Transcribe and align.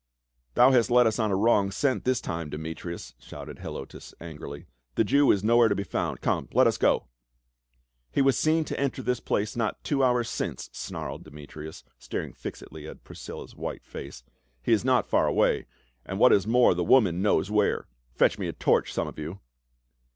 "Thou 0.55 0.71
hast 0.71 0.89
led 0.89 1.05
us 1.05 1.19
on 1.19 1.29
a 1.29 1.35
wrong 1.35 1.69
scent 1.69 2.05
this 2.05 2.19
time, 2.19 2.49
De 2.49 2.57
metrius," 2.57 3.13
shouted 3.19 3.59
Helotus 3.59 4.15
angrily." 4.19 4.65
The 4.95 5.03
Jew 5.03 5.29
is 5.31 5.43
nowhere 5.43 5.67
to 5.67 5.75
be 5.75 5.83
found. 5.83 6.21
Come, 6.21 6.49
let 6.53 6.65
us 6.65 6.79
go 6.79 7.05
!""He 8.15 8.19
was 8.23 8.35
seen 8.35 8.65
to 8.65 8.79
enter 8.79 9.03
this 9.03 9.19
place 9.19 9.55
not 9.55 9.83
two 9.83 10.03
hours 10.03 10.27
since," 10.27 10.71
snarled 10.73 11.23
Demetrius, 11.23 11.83
staring 11.99 12.33
fixedly 12.33 12.87
at 12.87 13.03
Priscilla's 13.03 13.55
white 13.55 13.85
face." 13.85 14.23
He 14.63 14.73
is 14.73 14.83
not 14.83 15.07
far 15.07 15.27
away, 15.27 15.67
and 16.03 16.17
what 16.17 16.33
is 16.33 16.47
more 16.47 16.73
the 16.73 16.83
woman 16.83 17.21
knows 17.21 17.51
where. 17.51 17.85
Fetch 18.15 18.39
mc 18.39 18.47
a 18.49 18.53
torch, 18.53 18.91
some 18.91 19.07
of 19.07 19.19
you." 19.19 19.39